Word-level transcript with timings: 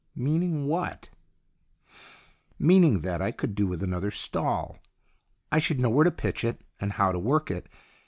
"Meaning 0.27 0.65
what?"" 0.65 1.11
Meaning 2.57 3.01
that 3.01 3.21
I 3.21 3.29
could 3.29 3.53
do 3.53 3.67
with 3.67 3.83
another 3.83 4.09
stall. 4.09 4.79
I 5.51 5.59
should 5.59 5.79
know 5.79 5.91
where 5.91 6.05
to 6.05 6.09
pitch 6.09 6.43
it, 6.43 6.59
and 6.79 6.93
how 6.93 7.11
to 7.11 7.19
work 7.19 7.51
it. 7.51 7.69